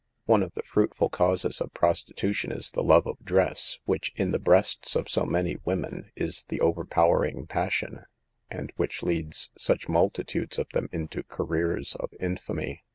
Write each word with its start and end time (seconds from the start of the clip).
One 0.25 0.41
of 0.41 0.55
the 0.55 0.63
fruitful 0.63 1.09
causes 1.09 1.61
of 1.61 1.75
prostitution 1.75 2.51
is 2.51 2.71
the 2.71 2.81
love 2.81 3.05
of 3.05 3.23
dress, 3.23 3.77
which, 3.85 4.11
in 4.15 4.31
the 4.31 4.39
breasts 4.39 4.95
of 4.95 5.07
so 5.07 5.25
many 5.27 5.57
women, 5.63 6.09
is 6.15 6.43
the 6.45 6.59
overpowering 6.59 7.45
passion 7.45 8.05
and 8.49 8.73
which 8.77 9.03
leads 9.03 9.51
such 9.59 9.87
multitudes 9.87 10.57
of 10.57 10.69
them 10.69 10.89
into 10.91 11.21
careers 11.21 11.93
of 11.93 12.09
infamy. 12.19 12.83